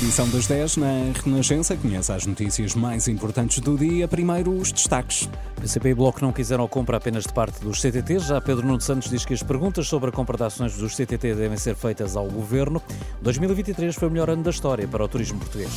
Edição 0.00 0.28
das 0.28 0.46
10 0.46 0.76
na 0.76 0.86
Renascença. 1.24 1.76
Conhece 1.76 2.12
as 2.12 2.24
notícias 2.24 2.72
mais 2.76 3.08
importantes 3.08 3.58
do 3.58 3.76
dia. 3.76 4.06
Primeiro, 4.06 4.52
os 4.52 4.70
destaques. 4.70 5.28
PCP 5.60 5.88
e 5.88 5.94
Bloco 5.94 6.22
não 6.22 6.32
quiseram 6.32 6.68
compra 6.68 6.98
apenas 6.98 7.24
de 7.24 7.32
parte 7.32 7.60
dos 7.60 7.80
CTT. 7.80 8.20
Já 8.20 8.40
Pedro 8.40 8.64
Nuno 8.64 8.80
Santos 8.80 9.10
diz 9.10 9.24
que 9.24 9.34
as 9.34 9.42
perguntas 9.42 9.88
sobre 9.88 10.10
a 10.10 10.12
compra 10.12 10.36
de 10.36 10.44
ações 10.44 10.76
dos 10.76 10.94
CTT 10.94 11.34
devem 11.34 11.58
ser 11.58 11.74
feitas 11.74 12.14
ao 12.14 12.28
Governo. 12.28 12.80
2023 13.22 13.96
foi 13.96 14.06
o 14.06 14.10
melhor 14.12 14.30
ano 14.30 14.44
da 14.44 14.50
história 14.50 14.86
para 14.86 15.02
o 15.02 15.08
turismo 15.08 15.40
português. 15.40 15.68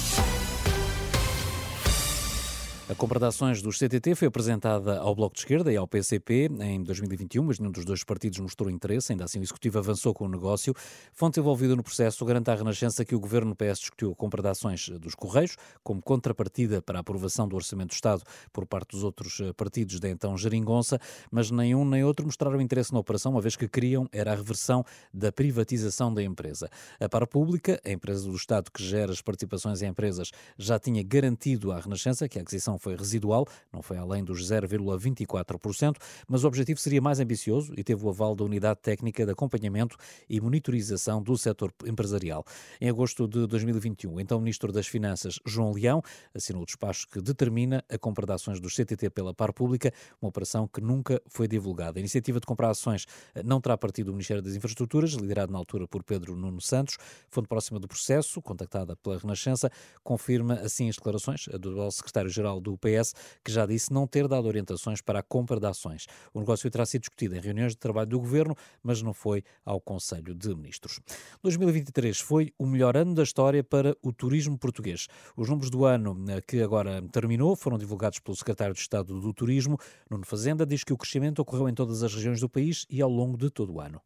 A 2.91 2.95
compra 2.95 3.17
de 3.17 3.25
ações 3.25 3.61
dos 3.61 3.79
CTT 3.79 4.15
foi 4.15 4.27
apresentada 4.27 4.99
ao 4.99 5.15
Bloco 5.15 5.33
de 5.33 5.39
Esquerda 5.39 5.71
e 5.71 5.77
ao 5.77 5.87
PCP 5.87 6.49
em 6.59 6.83
2021, 6.83 7.41
mas 7.41 7.57
nenhum 7.57 7.71
dos 7.71 7.85
dois 7.85 8.03
partidos 8.03 8.37
mostrou 8.39 8.69
interesse. 8.69 9.13
Ainda 9.13 9.23
assim, 9.23 9.39
o 9.39 9.43
Executivo 9.43 9.79
avançou 9.79 10.13
com 10.13 10.25
o 10.25 10.27
negócio. 10.27 10.75
Fonte 11.13 11.39
envolvida 11.39 11.73
no 11.73 11.83
processo 11.83 12.25
garante 12.25 12.51
à 12.51 12.55
Renascença 12.55 13.05
que 13.05 13.15
o 13.15 13.19
Governo 13.21 13.55
PS 13.55 13.79
discutiu 13.79 14.11
a 14.11 14.15
compra 14.15 14.41
de 14.41 14.49
ações 14.49 14.89
dos 14.99 15.15
Correios 15.15 15.55
como 15.81 16.01
contrapartida 16.01 16.81
para 16.81 16.99
a 16.99 17.01
aprovação 17.01 17.47
do 17.47 17.55
Orçamento 17.55 17.91
do 17.91 17.93
Estado 17.93 18.23
por 18.51 18.65
parte 18.65 18.89
dos 18.89 19.05
outros 19.05 19.39
eh, 19.39 19.53
partidos 19.53 19.97
da 20.01 20.09
então 20.09 20.37
Geringonça, 20.37 20.99
mas 21.31 21.49
nenhum 21.49 21.85
nem 21.85 22.03
outro 22.03 22.25
mostraram 22.25 22.59
interesse 22.59 22.91
na 22.91 22.99
operação, 22.99 23.31
uma 23.31 23.41
vez 23.41 23.55
que 23.55 23.69
queriam 23.69 24.05
era 24.11 24.33
a 24.33 24.35
reversão 24.35 24.83
da 25.13 25.31
privatização 25.31 26.13
da 26.13 26.21
empresa. 26.21 26.69
A 26.99 27.07
Para 27.07 27.25
Pública, 27.25 27.79
a 27.85 27.89
empresa 27.89 28.29
do 28.29 28.35
Estado 28.35 28.69
que 28.69 28.83
gera 28.83 29.13
as 29.13 29.21
participações 29.21 29.81
em 29.81 29.87
empresas, 29.87 30.29
já 30.57 30.77
tinha 30.77 31.01
garantido 31.01 31.71
à 31.71 31.79
Renascença 31.79 32.27
que 32.27 32.37
a 32.37 32.41
aquisição 32.41 32.80
foi 32.81 32.95
residual, 32.95 33.47
não 33.71 33.81
foi 33.81 33.97
além 33.97 34.23
dos 34.23 34.41
0,24%, 34.49 35.95
mas 36.27 36.43
o 36.43 36.47
objetivo 36.47 36.79
seria 36.79 36.99
mais 36.99 37.19
ambicioso 37.19 37.73
e 37.77 37.83
teve 37.83 38.03
o 38.03 38.09
aval 38.09 38.35
da 38.35 38.43
Unidade 38.43 38.79
Técnica 38.81 39.23
de 39.23 39.31
Acompanhamento 39.31 39.95
e 40.27 40.41
Monitorização 40.41 41.21
do 41.21 41.37
Setor 41.37 41.71
Empresarial. 41.85 42.43
Em 42.79 42.89
agosto 42.89 43.27
de 43.27 43.45
2021, 43.45 44.19
então 44.19 44.39
Ministro 44.39 44.71
das 44.71 44.87
Finanças, 44.87 45.39
João 45.45 45.71
Leão, 45.73 46.01
assinou 46.33 46.63
o 46.63 46.65
despacho 46.65 47.07
que 47.07 47.21
determina 47.21 47.83
a 47.87 47.99
compra 47.99 48.25
de 48.25 48.33
ações 48.33 48.59
do 48.59 48.67
CTT 48.67 49.11
pela 49.11 49.33
par 49.33 49.53
pública, 49.53 49.93
uma 50.19 50.29
operação 50.29 50.67
que 50.67 50.81
nunca 50.81 51.21
foi 51.27 51.47
divulgada. 51.47 51.99
A 51.99 52.01
iniciativa 52.01 52.39
de 52.39 52.47
comprar 52.47 52.71
ações 52.71 53.05
eh, 53.35 53.43
não 53.43 53.61
terá 53.61 53.77
partido 53.77 54.07
do 54.07 54.13
Ministério 54.13 54.41
das 54.41 54.55
Infraestruturas, 54.55 55.11
liderado 55.11 55.51
na 55.51 55.59
altura 55.59 55.87
por 55.87 56.03
Pedro 56.03 56.35
Nuno 56.35 56.59
Santos, 56.59 56.97
fonte 57.29 57.47
próxima 57.47 57.79
do 57.79 57.87
processo, 57.87 58.41
contactada 58.41 58.95
pela 58.95 59.19
Renascença, 59.19 59.69
confirma 60.03 60.55
assim 60.55 60.89
as 60.89 60.95
declarações 60.95 61.47
do 61.59 61.91
secretário-geral 61.91 62.59
do 62.59 62.70
do 62.71 62.77
PS, 62.77 63.13
que 63.43 63.51
já 63.51 63.65
disse 63.65 63.93
não 63.93 64.07
ter 64.07 64.27
dado 64.27 64.47
orientações 64.47 65.01
para 65.01 65.19
a 65.19 65.23
compra 65.23 65.59
de 65.59 65.67
ações. 65.67 66.07
O 66.33 66.39
negócio 66.39 66.69
terá 66.69 66.85
sido 66.85 67.01
discutido 67.01 67.35
em 67.35 67.39
reuniões 67.39 67.73
de 67.73 67.77
trabalho 67.77 68.09
do 68.09 68.19
Governo, 68.19 68.55
mas 68.81 69.01
não 69.01 69.13
foi 69.13 69.43
ao 69.65 69.79
Conselho 69.79 70.33
de 70.33 70.55
Ministros. 70.55 70.99
2023 71.43 72.19
foi 72.19 72.53
o 72.57 72.65
melhor 72.65 72.95
ano 72.97 73.13
da 73.13 73.23
história 73.23 73.63
para 73.63 73.95
o 74.01 74.11
turismo 74.11 74.57
português. 74.57 75.07
Os 75.35 75.49
números 75.49 75.69
do 75.69 75.85
ano 75.85 76.17
eh, 76.29 76.41
que 76.41 76.61
agora 76.61 77.01
terminou 77.11 77.55
foram 77.55 77.77
divulgados 77.77 78.19
pelo 78.19 78.35
secretário 78.35 78.73
de 78.73 78.81
Estado 78.81 79.19
do 79.19 79.33
Turismo. 79.33 79.77
Nuno 80.09 80.25
Fazenda 80.25 80.65
diz 80.65 80.83
que 80.83 80.93
o 80.93 80.97
crescimento 80.97 81.39
ocorreu 81.39 81.67
em 81.67 81.73
todas 81.73 82.03
as 82.03 82.13
regiões 82.13 82.39
do 82.39 82.49
país 82.49 82.85
e 82.89 83.01
ao 83.01 83.09
longo 83.09 83.37
de 83.37 83.49
todo 83.49 83.73
o 83.73 83.81
ano. 83.81 84.01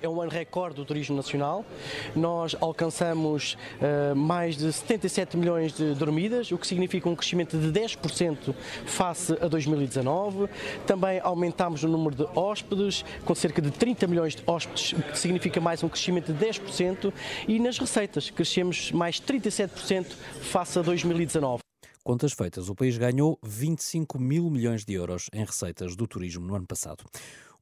É 0.00 0.08
um 0.08 0.22
ano 0.22 0.30
recorde 0.30 0.76
do 0.76 0.84
turismo 0.84 1.16
nacional. 1.16 1.66
Nós 2.14 2.54
alcançamos 2.60 3.56
uh, 3.80 4.14
mais 4.14 4.56
de 4.56 4.72
77 4.72 5.36
milhões 5.36 5.72
de 5.72 5.92
dormidas, 5.96 6.52
o 6.52 6.56
que 6.56 6.68
significa 6.68 7.08
um 7.08 7.16
crescimento 7.16 7.58
de 7.58 7.66
10% 7.80 8.54
face 8.86 9.36
a 9.40 9.48
2019. 9.48 10.48
Também 10.86 11.18
aumentámos 11.18 11.82
o 11.82 11.88
número 11.88 12.14
de 12.14 12.22
hóspedes, 12.38 13.04
com 13.24 13.34
cerca 13.34 13.60
de 13.60 13.72
30 13.72 14.06
milhões 14.06 14.36
de 14.36 14.44
hóspedes, 14.46 14.92
o 14.92 15.02
que 15.02 15.18
significa 15.18 15.60
mais 15.60 15.82
um 15.82 15.88
crescimento 15.88 16.32
de 16.32 16.46
10%. 16.46 17.12
E 17.48 17.58
nas 17.58 17.76
receitas, 17.76 18.30
crescemos 18.30 18.92
mais 18.92 19.20
37% 19.20 20.12
face 20.42 20.78
a 20.78 20.82
2019. 20.82 21.60
Contas 22.04 22.32
feitas, 22.32 22.68
o 22.68 22.74
país 22.76 22.96
ganhou 22.98 23.36
25 23.42 24.16
mil 24.16 24.48
milhões 24.48 24.84
de 24.84 24.92
euros 24.92 25.28
em 25.32 25.44
receitas 25.44 25.96
do 25.96 26.06
turismo 26.06 26.46
no 26.46 26.54
ano 26.54 26.66
passado. 26.68 27.04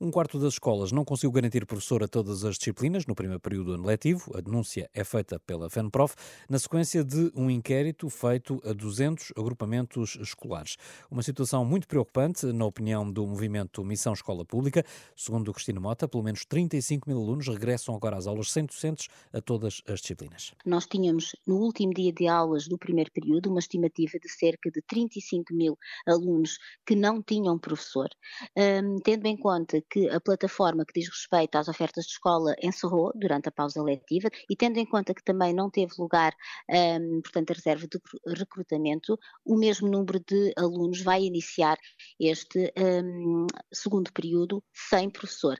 Um 0.03 0.11
quarto 0.11 0.38
das 0.38 0.55
escolas 0.55 0.93
não 0.93 1.05
conseguiu 1.05 1.31
garantir 1.31 1.66
professor 1.66 2.03
a 2.03 2.09
todas 2.09 2.43
as 2.43 2.56
disciplinas 2.56 3.05
no 3.05 3.15
primeiro 3.15 3.38
período 3.38 3.66
do 3.66 3.72
ano 3.75 3.84
letivo. 3.84 4.34
A 4.34 4.41
denúncia 4.41 4.88
é 4.94 5.05
feita 5.05 5.38
pela 5.38 5.69
FENPROF 5.69 6.15
na 6.49 6.59
sequência 6.59 7.05
de 7.05 7.31
um 7.37 7.50
inquérito 7.50 8.09
feito 8.09 8.62
a 8.65 8.72
200 8.72 9.34
agrupamentos 9.37 10.16
escolares. 10.19 10.78
Uma 11.11 11.22
situação 11.22 11.66
muito 11.66 11.87
preocupante, 11.87 12.47
na 12.47 12.65
opinião 12.65 13.12
do 13.12 13.27
movimento 13.27 13.84
Missão 13.84 14.15
Escola 14.15 14.43
Pública. 14.43 14.83
Segundo 15.15 15.53
Cristina 15.53 15.78
Mota, 15.78 16.09
pelo 16.09 16.22
menos 16.22 16.47
35 16.47 17.06
mil 17.06 17.19
alunos 17.19 17.47
regressam 17.49 17.94
agora 17.94 18.17
às 18.17 18.27
aulas 18.27 18.50
sem 18.50 18.65
docentes 18.65 19.06
a 19.34 19.43
todas 19.43 19.82
as 19.87 20.00
disciplinas. 20.00 20.55
Nós 20.65 20.87
tínhamos, 20.87 21.37
no 21.47 21.56
último 21.59 21.93
dia 21.93 22.11
de 22.11 22.27
aulas 22.27 22.67
do 22.67 22.78
primeiro 22.78 23.11
período, 23.12 23.50
uma 23.50 23.61
estimativa 23.61 24.19
de 24.19 24.31
cerca 24.31 24.71
de 24.71 24.81
35 24.81 25.53
mil 25.53 25.77
alunos 26.06 26.56
que 26.87 26.97
não 26.97 27.22
tinham 27.22 27.59
professor. 27.59 28.09
Um, 28.56 28.97
tendo 29.05 29.27
em 29.27 29.37
conta 29.37 29.82
que 29.90 30.08
a 30.08 30.20
plataforma 30.20 30.84
que 30.84 31.00
diz 31.00 31.08
respeito 31.08 31.56
às 31.56 31.68
ofertas 31.68 32.04
de 32.04 32.12
escola 32.12 32.54
encerrou 32.62 33.12
durante 33.14 33.48
a 33.48 33.52
pausa 33.52 33.82
letiva 33.82 34.28
e 34.48 34.56
tendo 34.56 34.78
em 34.78 34.86
conta 34.86 35.14
que 35.14 35.24
também 35.24 35.52
não 35.52 35.70
teve 35.70 35.92
lugar, 35.98 36.34
um, 36.70 37.20
portanto, 37.22 37.50
a 37.50 37.54
reserva 37.54 37.86
de 37.86 37.98
recrutamento, 38.38 39.18
o 39.44 39.56
mesmo 39.56 39.88
número 39.88 40.20
de 40.20 40.52
alunos 40.56 41.02
vai 41.02 41.22
iniciar 41.22 41.76
este 42.18 42.72
um, 42.78 43.46
segundo 43.72 44.12
período 44.12 44.62
sem 44.72 45.10
professor. 45.10 45.58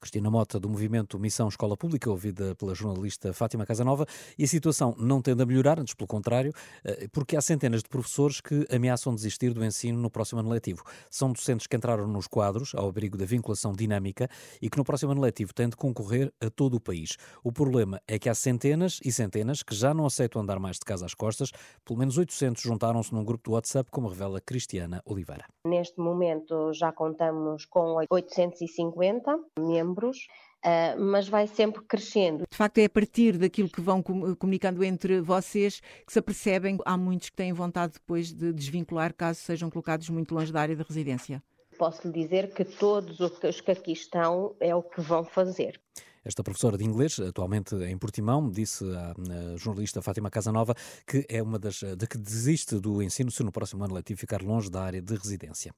Cristina 0.00 0.30
Mota, 0.30 0.58
do 0.58 0.68
movimento 0.68 1.18
Missão 1.18 1.46
Escola 1.46 1.76
Pública, 1.76 2.10
ouvida 2.10 2.54
pela 2.54 2.74
jornalista 2.74 3.34
Fátima 3.34 3.66
Casanova, 3.66 4.06
e 4.38 4.44
a 4.44 4.48
situação 4.48 4.94
não 4.98 5.20
tende 5.20 5.42
a 5.42 5.46
melhorar, 5.46 5.78
antes 5.78 5.92
pelo 5.92 6.08
contrário, 6.08 6.52
eh, 6.82 7.06
porque 7.12 7.36
há 7.36 7.40
centenas 7.42 7.82
de 7.82 7.88
professores 7.88 8.40
que 8.40 8.66
ameaçam 8.74 9.14
desistir 9.14 9.52
do 9.52 9.62
ensino 9.62 10.00
no 10.00 10.10
próximo 10.10 10.40
ano 10.40 10.48
letivo. 10.48 10.82
São 11.10 11.30
docentes 11.30 11.66
que 11.66 11.76
entraram 11.76 12.06
nos 12.06 12.26
quadros, 12.26 12.74
ao 12.74 12.88
abrigo 12.88 13.18
da 13.18 13.26
vinculação 13.26 13.72
dinâmica, 13.72 14.28
e 14.62 14.70
que 14.70 14.78
no 14.78 14.84
próximo 14.84 15.12
ano 15.12 15.20
letivo 15.20 15.52
têm 15.52 15.68
de 15.68 15.76
concorrer 15.76 16.32
a 16.40 16.48
todo 16.48 16.74
o 16.74 16.80
país. 16.80 17.18
O 17.44 17.52
problema 17.52 18.00
é 18.08 18.18
que 18.18 18.30
há 18.30 18.34
centenas 18.34 19.00
e 19.04 19.12
centenas 19.12 19.62
que 19.62 19.74
já 19.74 19.92
não 19.92 20.06
aceitam 20.06 20.40
andar 20.40 20.58
mais 20.58 20.76
de 20.76 20.84
casa 20.84 21.04
às 21.04 21.12
costas, 21.12 21.52
pelo 21.84 21.98
menos 21.98 22.16
800 22.16 22.62
juntaram-se 22.62 23.12
num 23.12 23.22
grupo 23.22 23.50
do 23.50 23.52
WhatsApp, 23.52 23.90
como 23.90 24.08
revela 24.08 24.40
Cristiana 24.40 25.02
Oliveira. 25.04 25.44
Neste 25.66 26.00
momento 26.00 26.72
já 26.72 26.90
contamos 26.90 27.66
com 27.66 28.02
850 28.10 29.38
membros 29.58 29.89
membros, 29.90 30.26
Uh, 30.60 30.92
mas 31.00 31.26
vai 31.26 31.46
sempre 31.46 31.80
crescendo. 31.84 32.44
De 32.50 32.54
facto, 32.54 32.76
é 32.76 32.84
a 32.84 32.90
partir 32.90 33.38
daquilo 33.38 33.66
que 33.66 33.80
vão 33.80 34.02
comunicando 34.02 34.84
entre 34.84 35.18
vocês 35.22 35.80
que 36.06 36.12
se 36.12 36.18
apercebem 36.18 36.76
há 36.84 36.98
muitos 36.98 37.30
que 37.30 37.36
têm 37.36 37.50
vontade 37.50 37.94
depois 37.94 38.30
de 38.30 38.52
desvincular 38.52 39.14
caso 39.14 39.40
sejam 39.40 39.70
colocados 39.70 40.10
muito 40.10 40.34
longe 40.34 40.52
da 40.52 40.60
área 40.60 40.76
de 40.76 40.82
residência. 40.82 41.42
Posso 41.78 42.06
lhe 42.06 42.12
dizer 42.12 42.52
que 42.52 42.62
todos 42.62 43.20
os 43.20 43.62
que 43.62 43.70
aqui 43.70 43.92
estão 43.92 44.54
é 44.60 44.74
o 44.74 44.82
que 44.82 45.00
vão 45.00 45.24
fazer. 45.24 45.80
Esta 46.30 46.44
professora 46.44 46.78
de 46.78 46.84
inglês, 46.84 47.18
atualmente 47.18 47.74
em 47.74 47.98
Portimão, 47.98 48.48
disse 48.48 48.84
à 48.94 49.56
jornalista 49.56 50.00
Fátima 50.00 50.30
Casanova 50.30 50.76
que 51.04 51.26
é 51.28 51.42
uma 51.42 51.58
das 51.58 51.80
de 51.80 52.06
que 52.06 52.16
desiste 52.16 52.76
do 52.76 53.02
ensino 53.02 53.32
se 53.32 53.42
no 53.42 53.50
próximo 53.50 53.82
ano 53.82 53.94
letivo 53.94 54.20
ficar 54.20 54.40
longe 54.40 54.70
da 54.70 54.80
área 54.80 55.02
de 55.02 55.12
residência. 55.12 55.74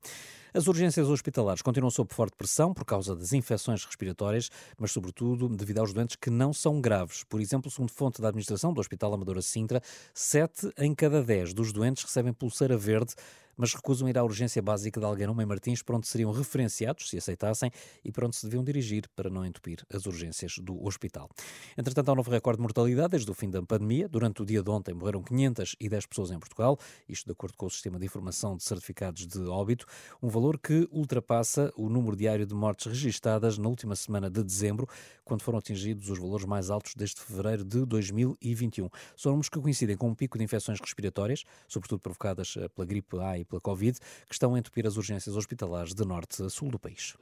As 0.53 0.67
urgências 0.67 1.09
hospitalares 1.09 1.63
continuam 1.63 1.91
sob 1.91 2.13
forte 2.13 2.37
pressão 2.37 2.75
por 2.75 2.85
causa 2.85 3.17
das 3.17 3.33
infecções 3.33 3.83
respiratórias, 3.83 4.51
mas 4.77 4.93
sobretudo 4.93 5.49
devido 5.49 5.79
aos 5.79 5.95
doentes 5.95 6.17
que 6.17 6.29
não 6.29 6.53
são 6.53 6.83
graves. 6.83 7.25
Por 7.25 7.41
exemplo, 7.41 7.71
segundo 7.71 7.91
fonte 7.91 8.21
da 8.21 8.29
administração 8.29 8.75
do 8.75 8.81
Hospital 8.83 9.15
Amadora 9.15 9.41
Sintra, 9.41 9.81
7 10.13 10.71
em 10.77 10.95
cada 10.95 11.23
10 11.23 11.55
dos 11.55 11.73
doentes 11.73 12.05
recebem 12.05 12.35
pulseira 12.35 12.77
verde 12.77 13.15
mas 13.57 13.75
recusam 13.75 14.09
ir 14.09 14.19
à 14.19 14.25
urgência 14.25 14.61
básica 14.63 15.01
de 15.01 15.07
Algueirão 15.07 15.41
em 15.41 15.47
Martins, 15.47 15.83
para 15.83 15.97
onde 15.97 16.09
seriam 16.09 16.33
referenciados, 16.33 17.09
se 17.09 17.19
aceitassem, 17.19 17.71
e 18.05 18.11
para 18.11 18.27
onde 18.27 18.37
se 18.37 18.47
deviam 18.47 18.65
dirigir 18.65 19.09
para 19.15 19.31
não 19.31 19.45
entupir 19.45 19.85
as 19.93 20.07
urgências 20.07 20.59
do 20.59 20.85
hospital. 20.85 21.29
Entretanto, 21.77 22.09
há 22.09 22.13
um 22.13 22.17
novo 22.17 22.31
recorde 22.31 22.59
de 22.59 22.63
mortalidade 22.63 23.11
desde 23.11 23.31
o 23.31 23.35
fim 23.35 23.51
da 23.51 23.63
pandemia. 23.63 24.09
Durante 24.09 24.43
o 24.43 24.45
dia 24.45 24.63
de 24.63 24.71
ontem 24.71 24.95
morreram 24.95 25.23
510 25.23 26.07
pessoas 26.07 26.31
em 26.31 26.39
Portugal, 26.39 26.79
isto 27.09 27.27
de 27.27 27.33
acordo 27.33 27.57
com 27.57 27.67
o 27.67 27.71
Sistema 27.71 27.99
de 27.99 28.07
Informação 28.07 28.57
de 28.57 28.65
Certificados 28.65 29.27
de 29.27 29.41
Óbito, 29.41 29.87
um 30.23 30.29
valor 30.29 30.59
que 30.59 30.89
ultrapassa 30.91 31.73
o 31.77 31.89
número 31.89 32.17
diário 32.17 32.47
de 32.47 32.55
mortes 32.55 32.87
registadas 32.87 33.59
na 33.59 33.69
última 33.69 33.97
semana 33.97 34.31
de 34.31 34.43
dezembro, 34.43 34.89
quando 35.25 35.43
foram 35.43 35.59
atingidos 35.59 36.09
os 36.09 36.19
valores 36.19 36.47
mais 36.47 36.71
altos 36.71 36.95
desde 36.95 37.21
fevereiro 37.21 37.65
de 37.65 37.85
2021. 37.85 38.89
São 39.17 39.33
números 39.33 39.49
que 39.49 39.61
coincidem 39.61 39.97
com 39.97 40.09
um 40.09 40.15
pico 40.15 40.39
de 40.39 40.45
infecções 40.45 40.81
respiratórias, 40.81 41.45
sobretudo 41.69 42.01
provocadas 42.01 42.55
eh, 42.57 42.69
pela 42.69 42.87
gripe 42.87 43.19
A 43.19 43.39
e 43.43 43.45
pela 43.45 43.61
Covid, 43.61 43.99
que 44.27 44.35
estão 44.35 44.55
a 44.55 44.59
entupir 44.59 44.87
as 44.87 44.97
urgências 44.97 45.37
hospitalares 45.37 45.95
de 45.95 46.05
norte 46.05 46.43
a 46.43 46.49
sul 46.49 46.71
do 46.71 46.79
país. 46.79 47.15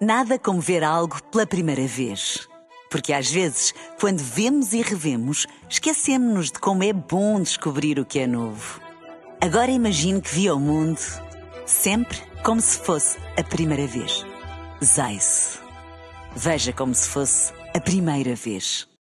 Nada 0.00 0.38
como 0.38 0.60
ver 0.60 0.84
algo 0.84 1.22
pela 1.24 1.46
primeira 1.46 1.86
vez. 1.86 2.48
Porque 2.90 3.12
às 3.12 3.30
vezes, 3.30 3.74
quando 4.00 4.18
vemos 4.20 4.72
e 4.72 4.80
revemos, 4.80 5.46
esquecemos-nos 5.68 6.50
de 6.50 6.58
como 6.58 6.82
é 6.82 6.92
bom 6.92 7.40
descobrir 7.40 7.98
o 7.98 8.06
que 8.06 8.20
é 8.20 8.26
novo. 8.26 8.80
Agora 9.40 9.70
imagine 9.70 10.20
que 10.20 10.34
viu 10.34 10.56
o 10.56 10.60
mundo 10.60 11.00
sempre 11.66 12.18
como 12.42 12.60
se 12.60 12.78
fosse 12.78 13.18
a 13.36 13.44
primeira 13.44 13.86
vez. 13.86 14.24
Zais. 14.82 15.60
Veja 16.34 16.72
como 16.72 16.94
se 16.94 17.08
fosse 17.08 17.52
a 17.74 17.80
primeira 17.80 18.34
vez. 18.34 18.88